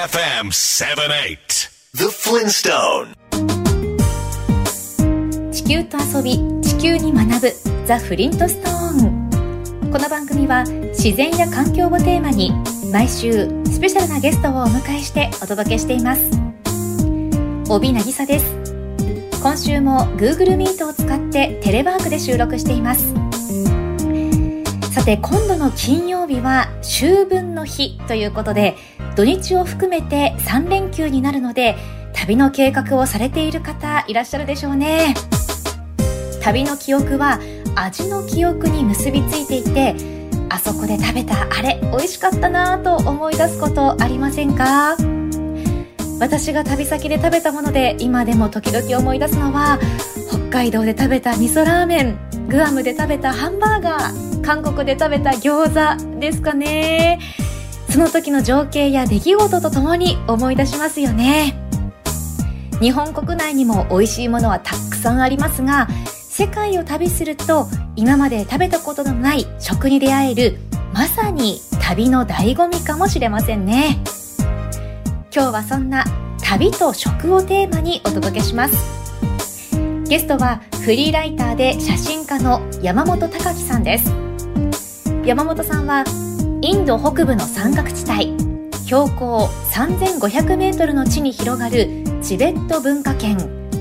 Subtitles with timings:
[0.00, 3.12] AFM 78 The Flintstone.
[5.52, 7.52] 地球と遊び地球に学ぶ
[7.84, 9.90] ザ・フリントストーン。
[9.92, 12.50] この番組は自然や環境をテーマに
[12.90, 16.22] 毎週スペシャルなゲストをお迎えしてお届けしています。
[17.68, 18.46] 帯渚です。
[19.42, 23.12] 今週も Google Meet を使ってテレワークで収録しています。
[24.94, 28.76] さて今度の金曜日は秋分の日ということで
[29.16, 31.76] 土日を含めて3連休になるので
[32.12, 35.14] 旅の計画をされている方いらっしゃるでしょうね。
[36.42, 37.38] 旅の記憶は
[37.76, 39.94] 味の記憶に結びついていて
[40.48, 44.96] あそこで食べたあれ美味しかったなぁと思い出すことありませんか？
[46.18, 49.78] 私が旅先で食べたもので今でも時々思い出すのは
[50.28, 57.20] 北海道で食べた味噌ラーメングアムで食べたハンバーガー韓国で食べた餃子ですかね。
[57.90, 61.54] その時の情景や出来事とともに思い出しますよね。
[62.80, 67.66] 日本国内にも美味しいものはたくさんありますが世界を旅すると
[67.96, 70.56] 今まで食べたことのない食に出会える
[70.94, 73.98] まさに旅の醍醐味かもしれませんね。
[75.34, 76.04] 今日はそんな
[76.42, 78.74] 旅と食をテーマにお届けします。
[80.08, 84.12] ゲストはフリーライターで写真家の山本隆樹さんです。
[85.24, 86.04] 山本さんは
[86.62, 88.36] インド北部の山岳地帯。
[88.84, 91.88] 標高3500メートルの地に広がる
[92.20, 93.38] チベット文化圏。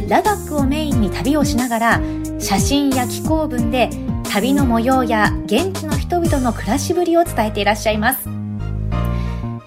[0.08, 2.02] ラダックをメインに旅をしながら
[2.39, 3.89] 写真や気候文で
[4.31, 8.30] 旅の模様や現地の人々の暮らしぶりを伝えていらっしゃいます。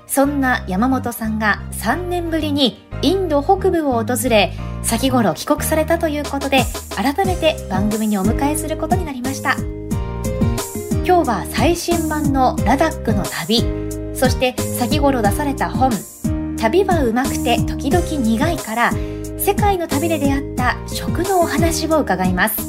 [0.07, 6.63] そんな山本さんが3年ぶりにインド北部を訪れ先頃帰国されたということで
[6.97, 9.82] 改めて番組にお迎えすることになりました。
[11.05, 13.65] 今日は最新版のラダックの旅。
[14.15, 15.91] そして先頃出された本。
[16.57, 18.93] 旅はうまくて時々苦いから
[19.37, 22.63] 世界の旅で出会った食のお話を伺います。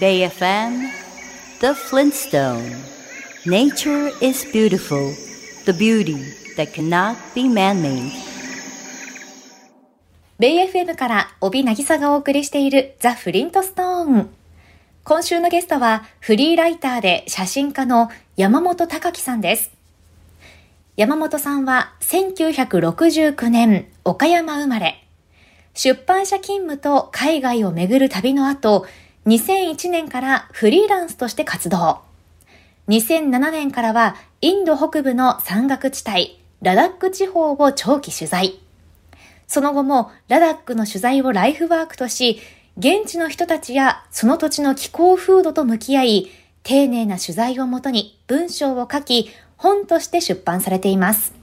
[0.00, 0.88] Bay FM
[1.60, 2.74] The Flintstone.
[3.46, 5.14] Nature is beautiful
[5.64, 6.16] The beauty
[6.56, 8.10] that cannot be man-made.
[10.40, 14.41] ベイ FM から帯渚がお送りしているザ・フリントストーン
[15.04, 19.72] 今週のゲストはフリーライターで写真家の山本隆樹さんです。
[20.96, 25.04] 山本さんは1969年岡山生まれ。
[25.74, 28.86] 出版社勤務と海外を巡る旅の後
[29.26, 31.98] 2001年からフリーランスとして活動。
[32.86, 38.60] 2007年からはインド北部の山岳地帯ラダック地方を長期取材。
[39.48, 42.38] その後もラダックの取材をライフワークとし、
[42.78, 46.30] 現地の人たちやその土地の気候風土と向き合い、
[46.62, 51.34] 丁寧な取材をもとに文章を書き、本として出版されています。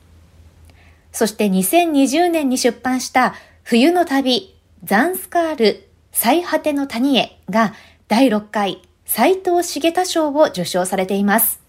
[1.12, 7.74] そして2020年に出版した冬の旅、ザンスカール、最果ての谷へが
[8.08, 11.60] 第6回斉藤茂太賞を受賞されています。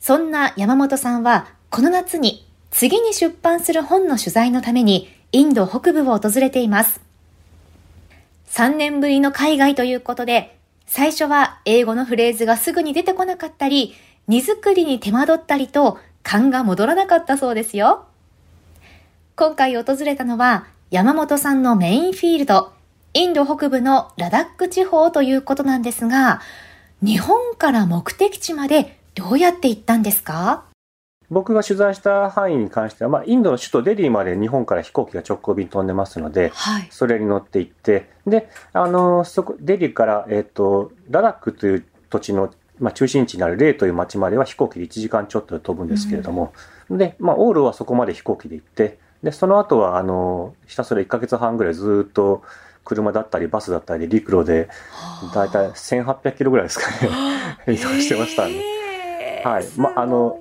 [0.00, 7.03] そんな山本さんはこの夏に次に出版する本の取材のためにインド北部を訪れています。
[8.54, 10.56] 3年ぶりの海外ということで、
[10.86, 13.96] 最初は英語のフレーズがすぐに出てこなかったり、
[14.28, 18.06] 荷造りに手間取ったりと勘が戻らなかったそうですよ。
[19.34, 22.72] 今回訪れたのは山本さんのメインフィールド、
[23.12, 26.40] インド北部のラダック地方ということなんですが、
[27.02, 30.62] 日本から目的地までどうやって行ったんですか？
[31.34, 36.86] 僕が取材した範囲に関しては、まあ、インドの首都デリーまで日本から飛行機が直行便飛んでますので、はい。
[36.90, 46.52] それに乗って行って、で、あの、そこ、デリーから、えっ、と、ラダックという土地の、まあ、中心地になるレイという町までは飛行機で1時間ちょっとで飛ぶんですけれども、
[46.88, 52.42] で、まあ、オールはそこまで飛行機で行って、で、その後は、あの、ひたすら1ヶ月半ぐらいずっと、
[52.84, 54.68] 車だったりバスだったり陸路で、
[55.34, 56.90] だいたい1800キロぐらいですか
[57.66, 58.58] ね、 移動してましたね。
[58.58, 59.64] ねはい。
[59.76, 60.40] まあ、あの、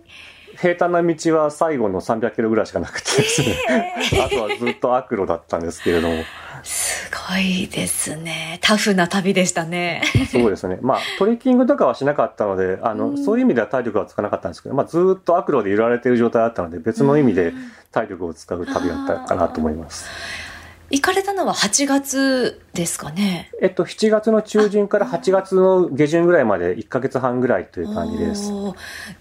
[0.57, 3.93] 平坦な道は最後の300キロぐらいしかなくてですね、
[4.25, 6.23] あとはずっと悪路だったんですけれども、
[6.63, 8.59] すごいですね。
[8.61, 10.01] タフな旅でしたね。
[10.31, 10.79] そうですね。
[10.81, 17.53] まあ、トレッキングとかはしなかったので、あの、そういう意味では体力はつかなかったんですけど、まあ、ずっと悪路で揺られている状態だったので、別の意味で
[17.91, 20.05] 体力を使う旅だったかなと思います。
[20.93, 23.49] 行かれたのは8月ですかね？
[23.61, 28.51] えっと、7月の中旬から8月の下旬ぐらいまで1ヶ月半ぐらいという感じです。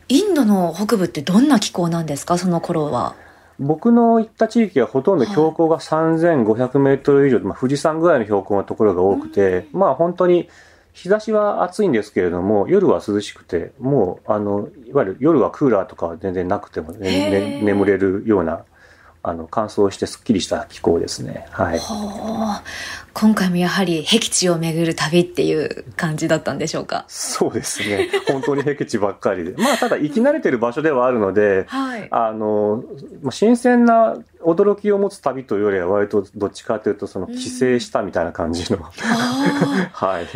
[0.09, 2.37] インドの北部ってどんな気候なんですか？
[2.37, 3.15] その頃は。
[3.59, 10.49] 僕の行った地域はほとんど標高が3500メートル以上、まあ、富士山ぐらいの標高のところが多くて、まあ本当に
[10.93, 18.65] 日差しは暑いんですけれども、夜は涼しくて、もう、あの、いわゆる夜はクーラーとかは全然なくても、ね眠れるような、
[19.25, 21.47] あの、乾燥してすっきりした気候ですね。
[21.51, 21.81] はい。
[23.15, 27.05] 今回もやはり僻地を巡る旅っていう感じだったんでしょうか？
[27.09, 28.09] そうですね。
[28.27, 29.55] 本当に僻地ばっかりで。
[29.63, 32.83] まあ、ただ生き慣れてる場所ではあるので、はいあの、
[33.23, 40.27] まあ新鮮な驚きを持つ旅というよりは割とどっちかというと、その帰省したみたいな感じの、 あはい。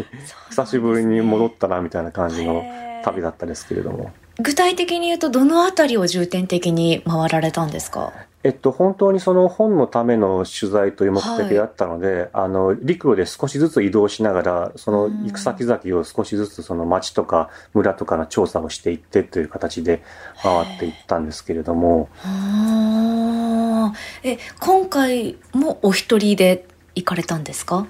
[0.50, 2.62] 久しぶりに戻ったなみたいな感じの
[3.04, 4.12] 旅だったですけれども。
[4.38, 8.12] ー具体的に言うとどのあたりを重点的に回られたんですか？
[8.46, 20.00] えっと、本当にその本のための取材という目的だったので、あの、陸路で少しずつ移動しながら、その行く先々を少しずつその町とか村とかの調査をしていってという形で
[20.44, 22.08] 回っていったんですけれども、
[24.22, 27.84] え今回もお一人で行かれたんですか？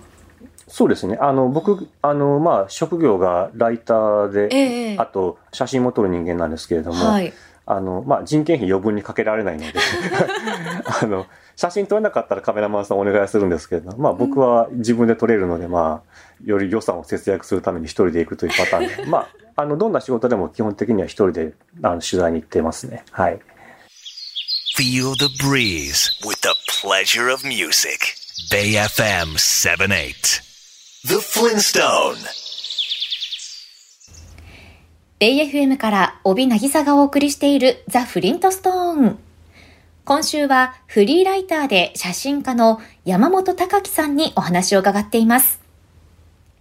[0.68, 1.18] そうですね。
[1.20, 4.96] あの、僕、あの、まあ、職業がライターで、ええ。
[4.98, 7.32] あと、写真も撮る人間なんですけれども、はい
[7.66, 9.72] あの、まあ、人件費余分にかけられないので、
[11.02, 11.26] あの、
[11.56, 23.04] 写真撮れなかったらカメラマンさんお願いするんですけれど、まあ、僕は自分で撮れるので、まあ、より予算を節約するために一人で行くというパターンで、 まあ、あの、どんな仕事でも基本的には一人で、あの、取材に行ってますね。
[23.10, 23.40] はい。
[24.76, 26.54] Feel the breeze with the
[26.86, 27.98] pleasure of music.
[28.52, 30.42] Bay FM 78.
[31.04, 32.45] The Flintstone.
[35.18, 39.18] ベイ FM から帯渚がお送りしているザ・フリントストーン。
[40.04, 45.58] 今週はフリーライターで写真家の山本隆樹さんにお話を伺っています。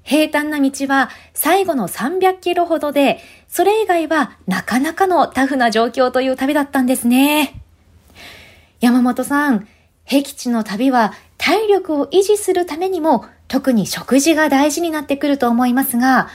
[0.04, 3.20] 平坦な道は最後の300キロほどで、
[3.50, 7.62] それ以外はなかなかのタフな状況という旅だったんですね。
[8.80, 9.68] 山本さん、
[10.06, 16.30] 僻地の旅は体力を維持するためにも特に食事が大事になってくると思いますが、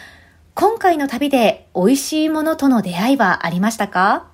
[0.54, 4.26] 今回の旅で美味しいものとの出会いはありましたか？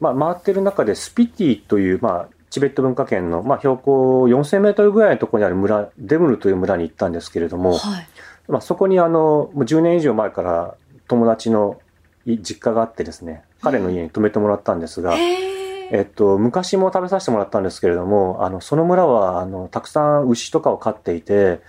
[0.00, 8.06] まあ、回ってる中でスピティという、まあ、チベット文化圏の、まあ、標高4000メートルぐらいのところにある村、デムルという村に行ったんですけれども、はい。
[8.48, 10.74] まあ、そこにあの、もう10年以上前から
[11.08, 11.80] 友達の
[12.26, 21.60] い実家があってですね、彼の家に泊めてもらったんですが、へえっと、昔も食べさせてもらったんですけれども、あの、その村は、あの、たくさん牛とかを飼っていて、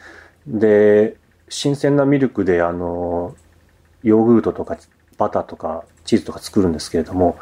[0.47, 1.15] で、
[1.49, 3.35] 新鮮なミルクで、あの、
[4.03, 4.77] ヨーグルトとか
[5.17, 7.37] バターとかチーズとか作るんですけれども、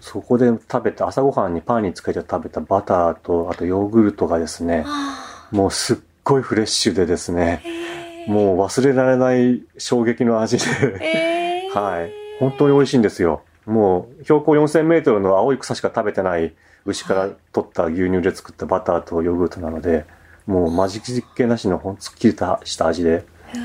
[0.00, 8.30] そこで食べた、朝ごはんにパンにつけて食べたバターと、あとヨーグルトがですね、あもうすっごいフレッシュでですね、ー。
[8.30, 10.64] もう忘れられない衝撃の味で、
[11.00, 11.74] えー。
[11.78, 12.12] はい。
[12.40, 13.42] 本当に美味しいんですよ。
[13.66, 16.54] もう、標高4000メートルの青い草しか食べてない
[16.84, 20.04] 牛から取った牛乳で作ったバターとヨーグルトなので、
[20.46, 23.58] もうマジックなしのほんとすっきりとした味で、う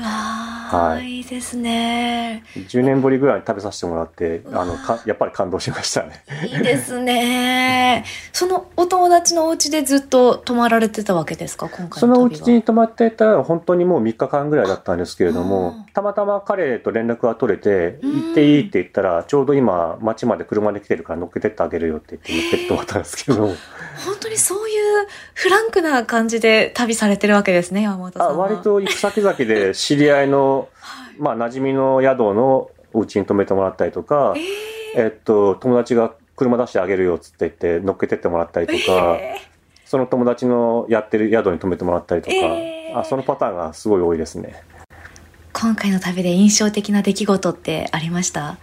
[0.70, 2.44] ー、はいいいですね。
[2.54, 6.24] 10年ぶりぐらいに食べさせてもらって、あの、かやっぱり感動しましたね。
[6.46, 8.04] いいですね。
[8.32, 12.44] そのお友達のお家でずっと泊まられてたわけですか今回そのうの旅は。
[12.46, 23.56] ちに泊まっていたら本当にもう3日間ぐらいだったんですけれどあも、たまたま彼と連絡が取れて、うん行っていいって言ったら、ちょうど今町まで車で来てるから乗っけてってあげるよって言って乗っけてってもらったんですけど、本
[24.20, 28.32] 当にそういうフランクな感じで旅されてるわけですね、山本さんは。
[28.32, 30.68] あ割と行く先々で知り合いの、
[31.18, 34.34] まあ、馴染みの宿のお家に泊めてもらったりとか、
[34.96, 39.36] えっと、友達が車出してあげるよっつって言って乗っけてってもらったりとか、え
[39.84, 42.98] その友達のやってる宿に泊めてもらったりとか、えー。
[42.98, 44.62] あそのパターンがすごい多いですね。
[44.88, 48.56] ー今回の旅で印象的な出来事ってありました？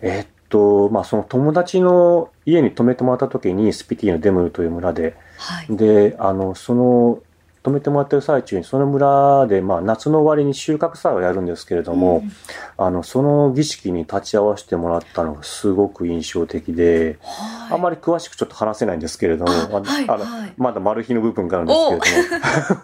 [0.00, 5.76] えっと、まあ、その友達の家に泊めてもらった時に、スピティのデムルという村で、はい。
[5.76, 7.18] で、あの、その、
[7.62, 12.32] 泊めてもらってる最中に、その村で、まあ、夏の終わりに収穫祭をやるんですけれども、うん。
[12.76, 17.72] あの、その儀式に立ち会わせてもらったのがすごく印象的で、はい。
[17.72, 20.52] あんまり詳しくちょっと話せないんですけれども、あまはいあのはい。
[20.58, 22.82] まだマル秘の部分があるんですけれども、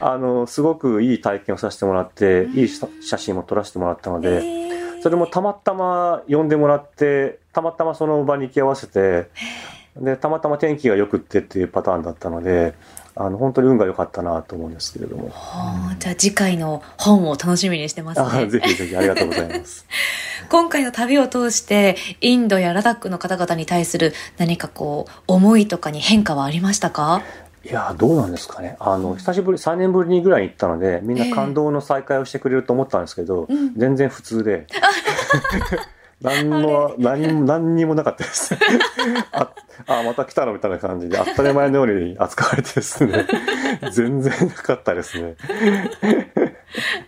[0.00, 4.73] あの、すごくいい体験をさせてもらって、いい写写真も撮らせてもらったので、えー
[5.04, 9.28] それもたまたま呼んでもらって、たまたまその場に行き合わせて、
[10.00, 12.72] で、たまたま天気が良くってっていうパターンだったので、
[13.14, 15.28] あの、本当に運が良かったなと思うんですけれども。
[15.28, 18.46] はあじゃあ次回の本を楽しみにしてますあね。
[18.46, 19.84] ぜひぜひありがとうございます。
[20.48, 27.22] 今回の旅を通してインドやラダックの方々に対する何かこう思いとかに変化はありましたか？
[27.64, 28.76] いやーどうなんですかね。
[28.78, 34.66] あの、久しぶり、3年ぶりにぐらいに行ったので、みんな感動の再会をしてくれると思ったんですけど、うん全然普通で。
[36.20, 38.54] 何も、何も、何にもなかったです。
[39.32, 39.50] あ、
[39.86, 40.52] あ、また来たの？
[40.52, 43.26] みたいな感じで、当たり前のように扱われてですね、
[43.92, 45.36] 全然なかったですね。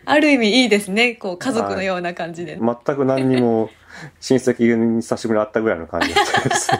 [0.04, 1.14] ある意味いいですね。
[1.14, 2.58] こう、家族のような感じで。
[2.60, 3.70] 全く何にも
[4.20, 6.70] 親戚に久しぶりに会ったぐらいの感じです。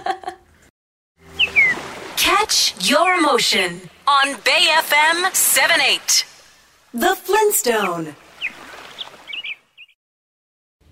[2.89, 6.25] Your emotion on Bay FM 78.
[6.95, 8.15] The Flintstone.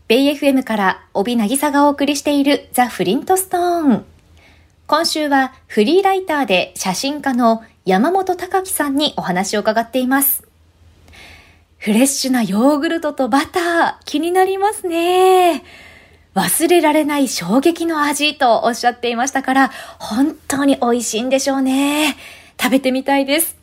[0.08, 4.04] ベイ FM から帯渚がお送りしているザ・フリントストーン。
[4.88, 10.42] 今週はフリーライターで写真家の山本隆樹さんにお話を伺っています。
[11.78, 15.62] フレッシュなヨーグルトとバター、気になりますね。
[16.34, 22.16] 忘れられない衝撃の味とおっしゃっていましたから、本当に美味しいんでしょうね。
[22.60, 23.56] 食べてみたいです。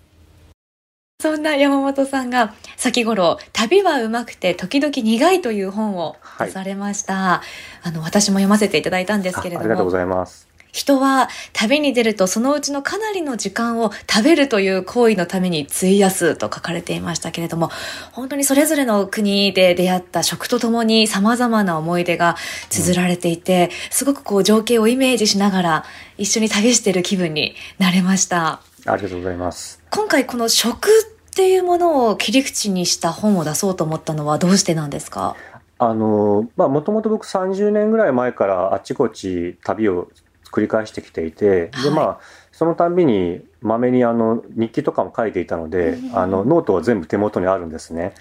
[1.22, 7.14] そんな山本さんが先頃、旅はうまくて時々苦いという本を出されました。
[7.14, 7.42] は
[7.86, 9.62] い、あの、私も読ませていただいたんですけれども。
[9.62, 10.51] ありがとうございます。
[10.72, 17.70] 人は旅に出るとそのうちのかなりの時間を食べるという行為のために費やすと書かれていましたけれども、
[18.12, 22.38] 本当にそれぞれの国で出会った食とともに様々な思い出が
[22.70, 25.86] 綴られていて、すごくこう情景をイメージしながら
[26.18, 28.62] 一緒に旅している気分になれました。
[28.86, 29.82] ありがとうございます。
[29.92, 35.36] 今回この食っていうものを切り口にした本を出そうと思ったのはどうしてなんですか？
[35.80, 40.10] あの、まあ、もともと僕30年ぐらい前からあっちこっち旅を
[40.52, 42.20] 繰り返してきていて、はい、で、まあ、
[42.52, 48.14] そのたんびにまめにあの日記とかも書いていたので、あのノートは全部手元にあるんですね。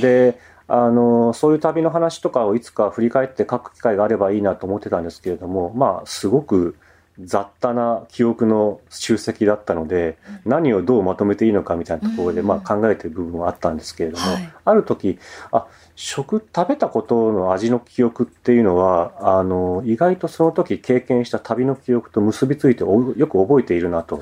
[0.00, 0.38] で、
[0.68, 6.76] あの、そういう旅の話とかをいつか振り返って書く機会があればいいなと思ってたんですけれども、まあ、すごく
[7.20, 14.24] 雑多な記憶の集積だったので、何をどうまとめていいのかみたいなところで、まあ考えてる部分はあったんですけれども、
[14.64, 15.18] ある時、
[15.50, 24.20] あ、食、食べたことの味の記憶っていうのは、あの、意外とその時経験した旅の記憶と結びついてよく覚えているなと。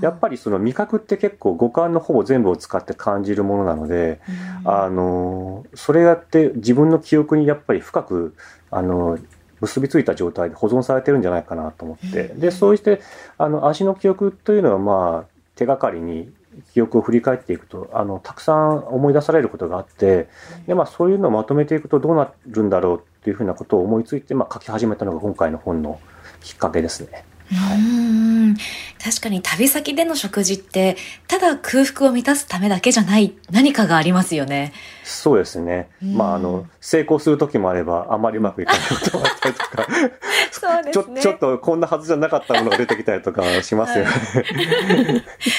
[0.00, 4.20] やっぱりその味覚って結構五感のほぼ全部を使って感じるものなので、
[4.64, 8.34] あの、それやって自分の記憶にやっぱり深く、
[8.70, 9.18] あの、
[9.60, 13.00] 結びついた状態で保存されてるんじゃないかなと思って、で、そうして
[13.38, 16.32] あの味の記憶というのはまあ手がかりに
[16.72, 20.28] 記憶を振り返っていくと、あの、たくさん思い出されることがあって、
[20.66, 26.00] で、まあそういうのをまとめていくとどうなるんだろうっていうふうなことを思いついて、まあ書き始めたのが今回の本の
[26.42, 27.24] きっかけですね。
[27.52, 34.72] はい、確かに旅先での食事ってただ空腹を満たすためだけじゃない何かがありますよね。
[35.04, 35.88] そうですね。
[36.00, 39.86] まああの成功する時もあればあまりうまくいかないこともあったりとか
[40.52, 44.10] そうです、ね、ちょちょっとこんなはずじゃなかったものが出てきたりとかしますよね。
[44.10, 44.16] は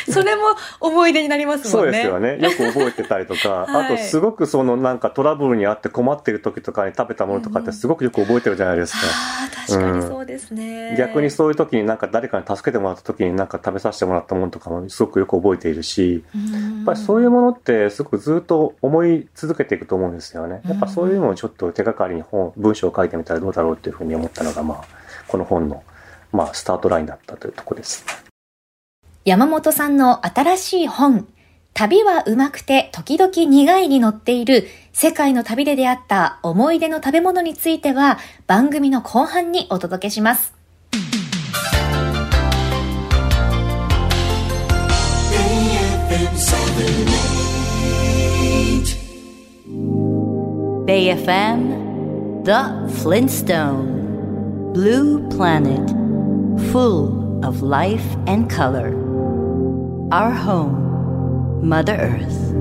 [0.07, 0.43] い、それも
[0.79, 1.87] 思い出になりますもんね。
[1.87, 2.37] そうですよね。
[2.39, 8.99] よく覚えてたりとか、 はい、あとすごくそのなんかトラブルにあって困ってる時とかに食べたものとかってすごくよく覚えてるじゃないですか。
[9.73, 16.39] うん、確かにそうですね、うん、逆にそういう時になんか誰かに助けてもらった時になんか食べさせてもらったものとかもすごくよく覚えているし、や
[16.81, 20.61] っぱりそういうものってすごくずっと思い続けていくと思うんですよね。
[20.65, 24.83] やっぱそういうのをちょっと手がかりに本、文章を書いてみたらどうだろうっていうふうに思ったのが、まあ、
[25.27, 25.83] この本の、
[26.31, 28.05] まあ、スタートラインだったというところです。
[29.25, 31.27] 山本さんの新しい本、
[31.73, 40.53] 旅はうまくて時々苦いに載っている世界の旅で出会った思い出の食べ物については番組の後半にお届けします。
[50.91, 55.89] BayFM The Flintstone Blue Planet
[56.73, 58.91] Full of life and color.
[60.11, 62.51] Our home Mother Earth.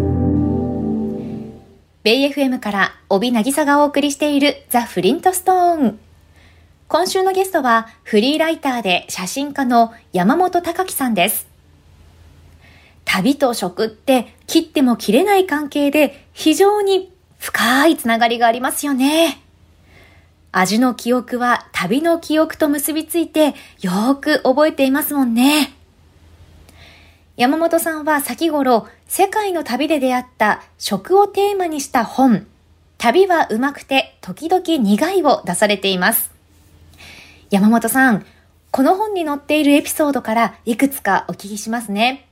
[2.05, 5.99] ベイ FM から帯渚がお送りしているザ・フリントストーン
[6.87, 11.49] 今週のゲストはフリーライターで写真家の山本隆樹さんです。
[13.05, 17.11] 旅と食って切っても切れない関係で非常に
[17.41, 19.41] 深いつながりがありますよね。
[20.53, 25.73] 味の記憶は旅の記憶と結びついてよーく覚えていますもんね。
[27.37, 32.47] 山本さんは先頃世界の旅で出会った食をテーマにした本、
[32.99, 36.31] 旅はうまくて時々苦いを出されています。
[37.49, 38.27] 山本さん、
[38.71, 42.30] この本に載っているエピソードからいくつかお聞きしますね。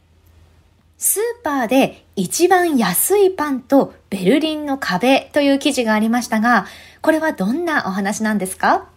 [0.98, 6.66] スーパーで一番安いパンとベルリンの壁という記事がありましたが、
[7.02, 8.88] これはどんなお話なんですか？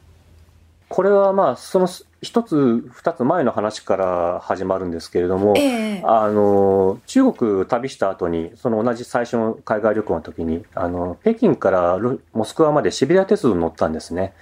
[0.90, 1.88] これはまあ、その
[2.24, 12.00] 一つ、二つ前の話から始まるんですけれども、えー、あの、中国旅した後に、その同じ最初の海外旅行の時に、あの、北京から
[12.34, 14.34] モスクワまでシベリア鉄道に乗ったんですね。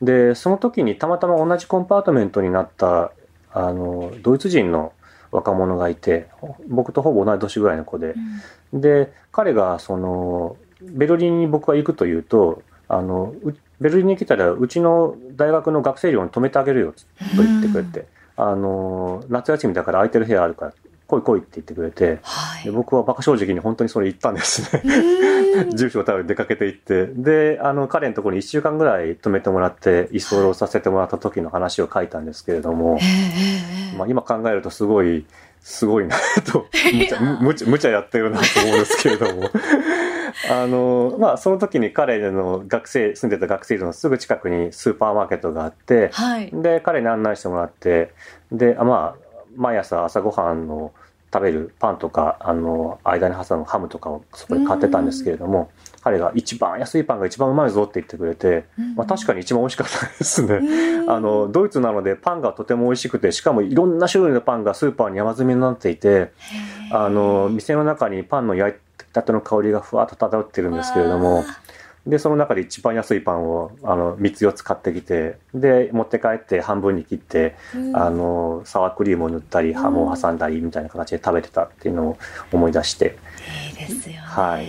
[0.00, 3.12] で、その時にたまたま同じコンパートメントになった、
[3.52, 4.92] あの、ドイツ人の
[5.32, 6.28] 若者がいて、
[6.68, 8.14] 僕とほぼ同い年ぐらいの子で、
[8.72, 13.34] うん、で、彼がその、ベルリンに僕が行くというと、あの、
[13.80, 17.02] ベルリンに来たらうちの大学の学生寮に泊めてあげるよと
[17.42, 20.72] 言ってくれて、うん、あの、夏休みだから空いてる部屋あるから
[21.06, 24.82] 来い来いって言ってくれて、はい、で僕は馬鹿正直に本当にそれ言ったんですね。
[25.74, 32.98] 住所を頼り出かけて行って、で、あの、彼のところに1週間ぐらい泊めてもらって、居候させてもらった時の話を書いたんですけれども、
[33.96, 35.24] まあ今考えるとすごい、
[35.60, 36.16] すごいな
[36.50, 39.50] と、 むちゃ、むちゃ、むちゃやってるなと思うんですけれども。
[40.50, 48.12] あの、まあ、その時に彼の学生、住んでた学生寮のすぐ近くにスーパーマーケットがあって、はい、で、彼に案内してもらって、
[48.50, 50.92] で、まあ、毎朝朝ごはんの
[51.32, 55.70] 食べるパンとか、あの、間に挟むハムとかをそこで買ってたんですけれども、
[56.02, 58.64] 彼が一番安いパンが一番うまいぞって言ってくれて、
[58.96, 60.60] まあ確かに一番美味しかったですね。
[61.08, 66.32] あの、ドイツなのでパンがとても美味しくて、しかもいろんな種類のパンがスーパーに山積みになっていて、
[66.90, 68.80] あの、店の中にパンの焼い
[69.12, 71.44] たての香りがふわっと漂ってるんですけれども、
[72.06, 82.18] で、その中で一番安いパンを、あの、3つ4つ買ってきて、で、持って帰って半分に切って、うん、あの、サワークリームを塗ったり、ハムを挟んだりみたいな形で食べてたっていうのを
[82.52, 83.16] 思い出して。
[83.68, 84.20] いいですよね。
[84.20, 84.66] はい。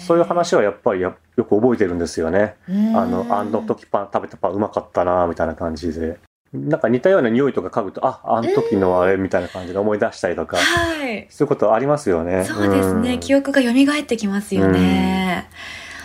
[0.00, 2.56] そういう話はやっぱりよく覚えてるんですよね。
[2.68, 6.18] あの、あの時パン食べたパンうまかったなみたいな感じで。
[6.52, 12.44] なんか似たような匂いとか嗅ぐと、あ、あの時のあれみたいな感じで思い出したりとか、はい、そういうことありますよね。
[12.44, 13.18] そうですね。
[13.18, 15.48] 記憶が蘇ってきますよね。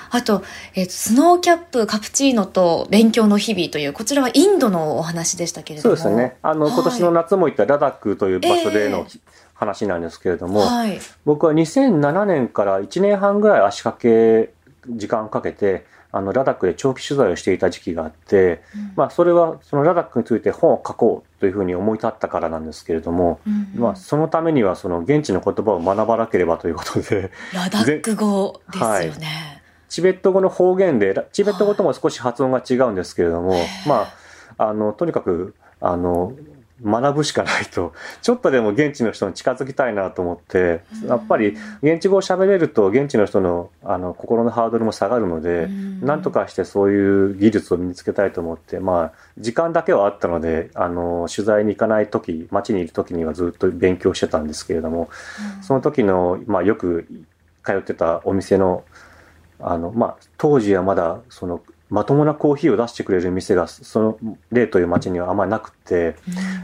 [0.09, 0.43] あと、
[0.75, 5.95] えっ、ー、と、スノーキャップ、カプチーノと勉強の日々という、こちらはインドのお話でしたけれども。
[5.95, 6.37] そうですね。
[6.41, 9.19] あの、はい、今年の夏も行ったラダックという場所での、えー、
[9.53, 14.53] 話なんですけれども、はい、僕は2007年から1年半ぐらい足掛け、
[14.89, 27.31] 時間かけて、あの、ラダックで長期取材をしていた時期があって、うん、まあ、それは、そのラダックについて本を書こうというふうに思い立ったからなんですけれども、うんうん、まあ、そのためには、その現地の言葉を学ばなければということで。
[27.53, 28.97] ラダック語ですよね。
[28.99, 29.56] はい
[29.89, 33.55] チベット語の方言で、チベット語とも少し発音が違うんですけれども、
[33.87, 34.07] ま
[34.57, 36.33] あ、あの、とにかく、あの、
[36.83, 45.69] 学ぶしかないと、 ちょっとでも現地の人に近づきたいなと思って、やっぱり現地語を喋れると現地の人のあの心のハードルも下がるので、
[46.01, 55.09] なんとかしてそういう技術を身につけたいと思って、まあ、時間だけはあったので、あの、取材に行かない時、街にいる時にはずっと勉強してたんですけれども、
[55.61, 57.07] その時の、まあ、よく
[57.65, 58.83] 通ってたお店の
[59.59, 64.17] あの、まあ、当時はまだ、その、まともなコーヒーを出してくれる店が、その、
[64.51, 66.15] 例という街にはあんまりなくて、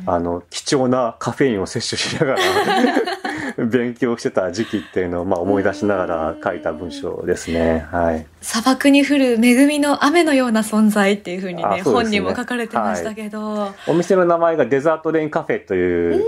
[0.06, 2.40] うん、あの、貴重なカフェインを摂取しながら
[3.66, 7.86] 勉強してた時期っていうのを、まあ、思い出しながら書いた文章ですね。
[7.92, 8.26] はい。
[8.42, 11.82] 砂漠に降る恵みの雨のような存在っていうふうにね、ね。
[11.84, 16.24] 本にも書かれてましたけど、はい、お店の名前がデザートレインカフェという、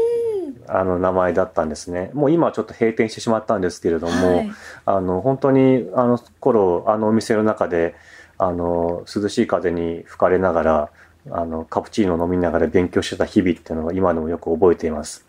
[0.68, 2.12] あの名前だったんですね。
[2.14, 4.52] もう今はちょっと閉店してしまったんですけれども、はい、
[4.86, 7.96] あの本当にあの頃あのお店の中で
[8.38, 10.90] あの涼しい風に吹かれながら
[11.32, 15.26] あのカプチーノを飲みながら勉強してた日々っていうのは今でもよく覚えています。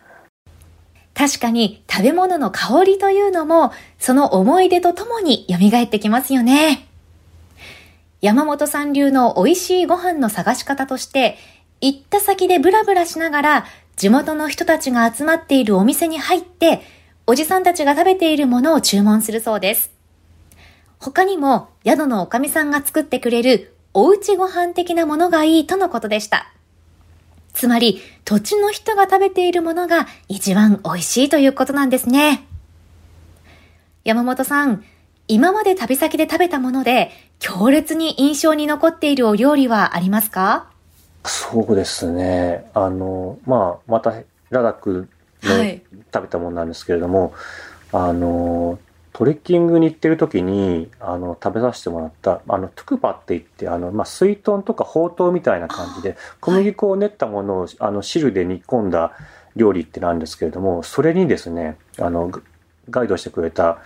[1.13, 6.87] 確かに食べ物の香りというのもその思い出とともに蘇ってきますよね。
[8.21, 11.37] 山本さん流の美味しいご飯の探し方として
[11.81, 13.65] 行った先でブラブラしながら
[13.97, 16.81] 地元の人たちが集まっているお店に入って、
[17.25, 19.91] おじさんたちが食べているものを注文するそうです。
[20.99, 26.53] 他にも宿のおかみさんが作ってくれるおうちご飯的なものがいいとのことでした。
[27.53, 32.45] つまり土地の人が食べているものが一番美味しいということなんですね。
[34.03, 34.83] 山本さん、
[35.27, 40.69] 今まで旅先で食べたもので強烈に印象に残っているお料理はありますか？
[41.27, 42.69] そうですね。
[42.73, 44.11] あの、まあ、また、
[44.49, 45.09] ラダック
[45.43, 45.79] の
[46.13, 47.33] 食べたものなんですけれども、
[47.91, 48.79] はい、あの、
[49.13, 59.13] トレッキングに行ってる時に、あの、食べさせてもらった、あの、トゥクパって言って、あの、まあ、水豚とかほうとうみたいな感じで、小麦粉を練ったものを、あの、汁で煮込んだ
[59.55, 62.31] 料理ってなんですけれども、それにですね、あの、
[62.89, 63.79] ガイドしてくれた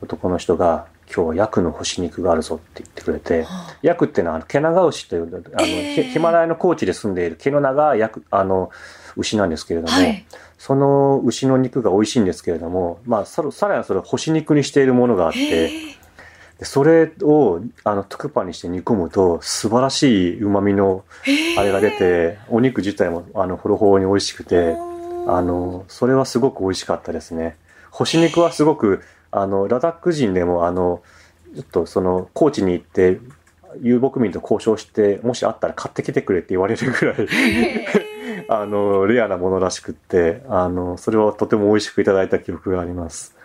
[0.00, 3.46] 男の人が、今日はヤクの干し肉があるぞって言ってくれて、
[3.82, 8.70] ヤクっていうのは毛長牛という、あの、えー、ヒマラヤの高地で住んでいる毛の長いヤク、あの、
[9.16, 10.24] 牛なんですけれども、はい、
[10.58, 15.70] その牛の肉が美味しいんですけれども、まあ、さらにそれを干し肉にしているものがあって、
[16.58, 21.04] でそれをあのトゥクパにして煮込むと素晴らしい旨味の
[21.56, 24.76] あれが出て、お肉自体もあのほろほろに美味しくて
[25.28, 27.56] あのそれはすごく美味しかったですね。
[27.90, 31.02] 干し肉はすごくあの、ラダック人でも、あの、
[31.54, 33.20] ちょっとその、高知に行って、
[33.82, 37.16] 遊牧民と交渉して、もしあったら買ってきてくれって言われるぐらい
[38.48, 43.36] あの、レアなものらしくって、あの、それはとても美味しくいただいた記憶があります。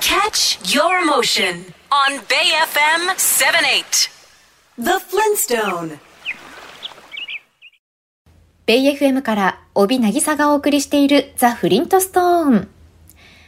[0.00, 4.10] Catch your motion on Bay FM 78
[4.78, 5.98] The Flintstone
[8.64, 12.68] ベイ FM から帯渚がお送りしているザ・フリントストーン。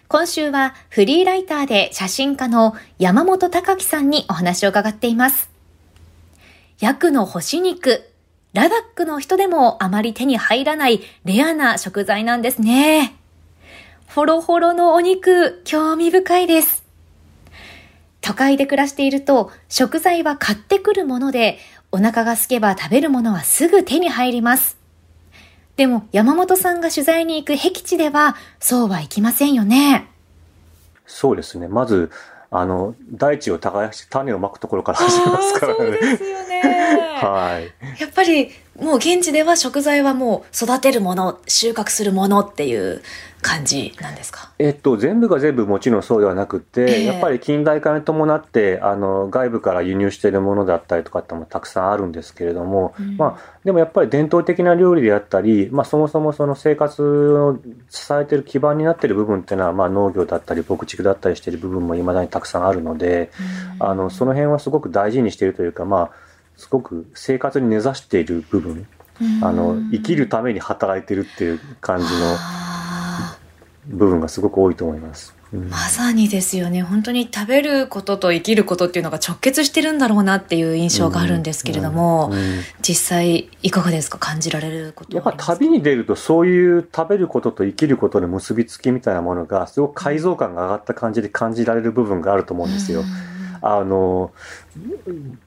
[0.09, 5.51] 今週はフリーライターで写真家の山本隆樹さんにお話を伺っています。
[6.79, 8.11] ヤクの干し肉、
[8.53, 13.17] ラダックの人でもあまり手に入らないレアな食材なんですね。
[14.07, 16.85] ほろほろのお肉、興味深いです。
[18.21, 21.59] 都会で暮らしていると食材は買ってくるもので
[21.93, 24.84] お腹が空けば食べるものはすぐ手に入ります。
[25.77, 30.09] でも山本さんが取材に行く僻地ではそうはいきませんよね。
[31.07, 31.69] そうですね。
[31.69, 32.11] まず、
[32.51, 35.79] あの、大地を耕して種をまくところから始めますからね。
[35.79, 36.63] そうですよね。
[37.21, 38.01] はい。
[38.01, 43.03] やっぱり、もう現地では食材はもう育てるもの、収穫するものっていう
[43.41, 44.51] 感じなんですか？
[44.59, 57.59] えっと、全部が全部もちろんそうではなくて、えー、やっぱり近代化に伴って、あの、外部から輸入しているものだったりとかってもたくさんあるんですけれども、うん、まあ、でもやっぱり伝統的な料理であったり、まあ、そもそもその生活を
[57.91, 63.31] 支えている基盤になっている部分っていうのは、まあ、農業だったり、牧畜だったりしている部分も未だにたくさんあるので、
[63.81, 66.24] うん、あの、その辺はすごく大事にしているというか、まあ、
[66.57, 68.87] すごく生活に根ざしている部分、
[69.43, 72.37] あの、生きるために働いてるっていう感じの、
[73.87, 75.35] 部分がすごく多いと思います。
[75.71, 76.83] まさにですよね。
[76.83, 82.39] 本当に食べることと生きることっていうのが直結してるんだろうなっていう印象があるんですけれども、うん。
[82.39, 84.19] うん、実際いかがですか？
[84.19, 93.03] 感じられることやっぱ旅に出るとそういう食べることと生きることの結びつきみたいなものがすごく解像感が上がった感じで感じられる部分があると思うんですよ。
[93.03, 93.07] うん。
[93.63, 94.33] あの、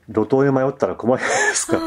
[0.09, 1.79] 路頭へ迷ったら困るじゃないですか。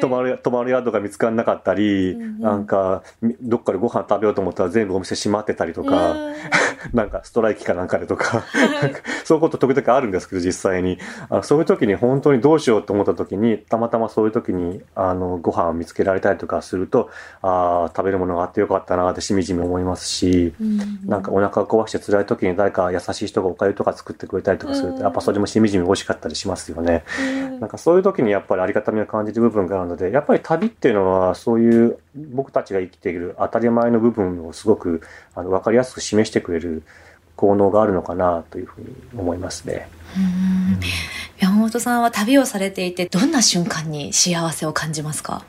[0.00, 3.02] 泊まる、泊まる宿が見つからなかったり、うんうん、なんか、
[3.42, 6.16] どっかでご飯食べようと思ったら全部お店閉まってたりとか、
[6.92, 8.44] なんかストライキかなんかでとか、
[9.24, 10.98] そういうこと時々あるんですけど、実際に。
[11.30, 17.10] あそういう時に本当にどうしようと思った時に、たまたまそういう時に、あの、ご飯を見つけられたりとかすると、
[17.42, 20.66] ああ、食べるものがあってよかったなってしみじみ思いますし、うん
[21.04, 27.04] うん、なんかお腹を壊して辛い時に誰か優しい人がお粥とか作ってくれたりとかすると、やっぱそれもしみじみ美味しかったりしますよね。
[27.60, 35.02] なんかそういう時にやっぱりありがたみを感じる部分があるので、やっぱり旅っていうのはそういう僕たちが生きている当たり前の部分をすごく
[35.34, 36.82] あの分かりやすく示してくれる
[37.36, 39.88] 効能があるのかなというふうに思いますね。
[41.38, 45.44] 山本さんは旅をされていてどんな瞬間に幸せを感じますか？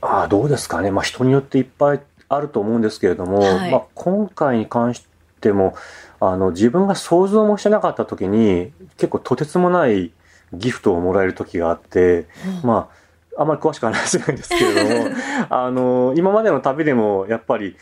[0.00, 5.04] ああどうですかね、まあ、人によっていっぱいあると思うんですけれども、はい、まあ、今回に関し
[5.40, 5.74] ても
[6.20, 10.12] あの自分が想像もしてなかった時に結構とてつもない
[10.52, 12.26] ギフトをもらえる時があって、
[12.62, 12.90] うん、ま
[13.36, 15.16] ああまり詳しく話せないんですけれども
[15.50, 17.76] あの今までの旅でもやっぱり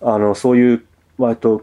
[0.00, 0.84] あのそういう
[1.18, 1.62] 割と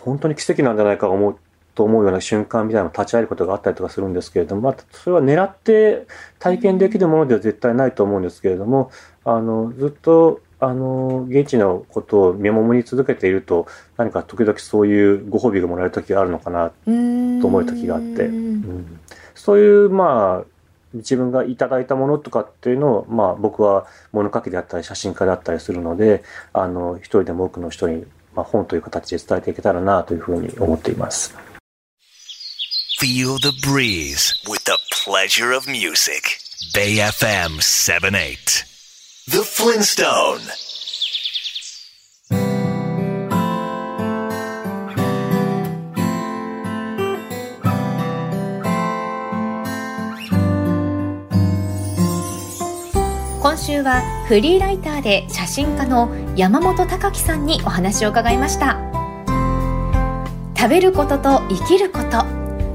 [0.00, 1.36] 本当に奇跡なんじゃないか思う
[1.74, 6.06] と思うような瞬間みたいなのを立ち会えることがあったりとかするんですけれども、まあ、それは狙って
[6.38, 8.90] 体験できるものでは絶対ないと思うんですけれども、
[9.24, 19.00] あのずっとあの現地のことを見守り続けていると何か時々そういうご褒美がもらえる時があるのかなと思う時があって、うん、
[19.44, 20.46] そういうまあ
[20.94, 31.34] 自分がいただいたものとかっていうのを、まあ僕は物書きであったり写真家であったりするので、あの、一人でも多くの人に、まあ本という形で伝えていけたらなというふうに思っています。
[33.00, 36.38] Feel the breeze with the pleasure of music.
[36.72, 38.64] Bay FM 78.
[39.28, 40.71] The Flintstone.
[53.72, 58.78] 週はフリーライターで写真家の山本隆樹さんにお話を伺いました。
[60.54, 62.24] 食べることと生きること。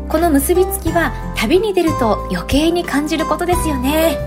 [0.09, 4.17] この結びつきは旅に出ると余計に感じることですよね。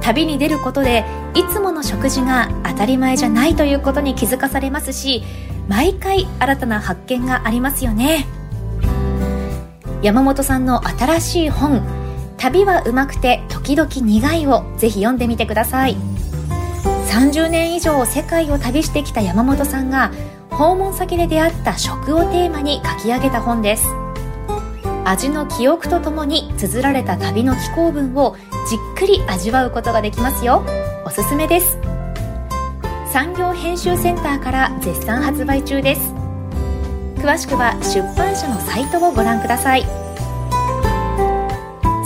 [0.00, 5.22] 旅に出ることでいつもの食事が当たり前じゃないということに気づかされますし
[5.68, 8.26] 毎回新たな発見がありますよね。
[10.02, 12.01] 山本さんの新しい本
[12.42, 15.96] 旅はうまくて時々苦いをぜひ読んでみてください。
[17.08, 20.10] 30年以上世界を旅してきた山本さんが
[20.50, 23.86] 訪問先で出会った食をテーマに書き上げた本です。
[25.04, 28.34] 味の記憶とともに綴られた旅の寄稿文を
[28.68, 30.64] じっくり味わうことができますよ。
[31.06, 31.78] おすすめです。
[33.12, 36.12] 産業編集センターから絶賛発売中です。
[37.18, 40.01] 詳しくは出版社のサイトをご覧ください。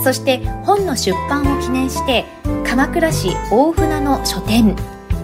[0.07, 2.25] そして本の出版を記念して
[2.65, 4.77] 鎌倉市大船の書店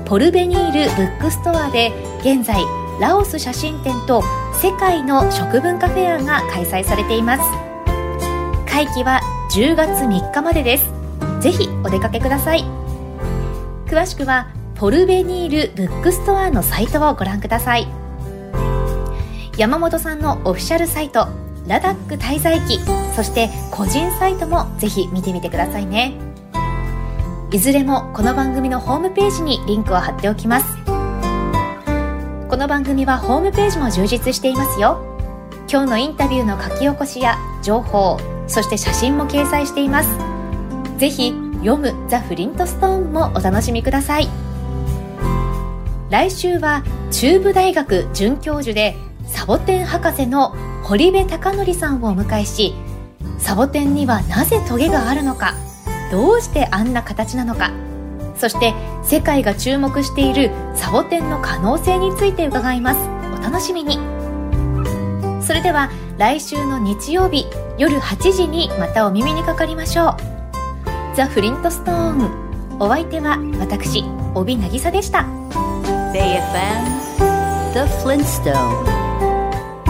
[0.04, 1.92] ポルベニールブックストアで
[2.22, 2.60] 現在
[3.00, 4.24] ラオス写真展と
[4.60, 7.44] 世界の食文化フェアが開催されています。
[8.68, 9.20] 会期は
[9.52, 10.92] 10月3日までです。
[11.40, 12.64] ぜひお出かけください。
[13.86, 17.86] 詳しくはポルベニールブックストアのサイトをご覧ください。
[19.56, 21.28] 山本さんのオフィシャルサイト
[21.66, 22.80] ラダック滞在記
[23.14, 26.14] そして個人サイトもぜひ見てみてくださいね。
[27.52, 30.76] いずれもこの番組のホームページにリンクを貼っておきます。
[32.48, 35.04] この番組はホームページも充実していますよ。
[35.70, 40.08] 今日のインタビューの書き起こしや情報そして写真も掲載しています。
[40.98, 41.32] ぜひ
[41.64, 44.28] 読むザ・フリントストーンもお楽しみください。
[46.10, 48.96] 来週は中部大学准教授で
[49.32, 52.74] サボテン博士の堀部貴則さんをお迎えし
[53.38, 55.54] サボテンにはなぜトゲがあるのか
[56.10, 57.72] どうしてあんな形なのか
[58.36, 62.98] そして世界が注目しているサボテンの可能性について伺います。
[63.38, 63.98] お楽しみに。
[65.40, 67.46] それでは来週の日曜日
[67.78, 70.16] 夜8時にまたお耳にかかりましょう。
[71.14, 72.78] ザ・フリントストーン。
[72.80, 75.26] お相手は私帯渚でした。
[76.12, 79.11] BayFM The Flintstone